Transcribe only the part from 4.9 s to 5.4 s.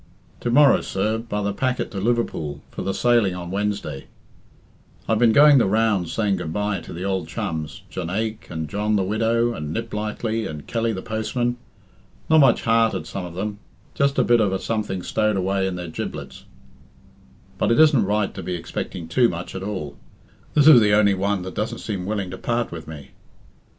I've been